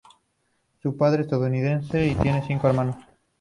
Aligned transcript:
Su 0.81 0.97
padre 0.97 1.21
es 1.21 1.27
estadounidense 1.27 2.07
y 2.07 2.15
tiene 2.15 2.43
cinco 2.47 2.67
hermanos. 2.67 2.95